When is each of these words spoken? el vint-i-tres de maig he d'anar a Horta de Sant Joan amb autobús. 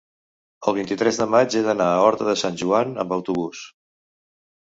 el 0.69 0.75
vint-i-tres 0.77 1.19
de 1.19 1.27
maig 1.33 1.57
he 1.59 1.61
d'anar 1.67 1.89
a 1.89 1.99
Horta 2.05 2.27
de 2.29 2.35
Sant 2.45 2.57
Joan 2.63 2.97
amb 3.05 3.15
autobús. 3.19 3.63